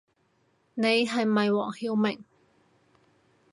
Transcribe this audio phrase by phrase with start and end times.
[0.73, 2.25] 你係咪黃曉明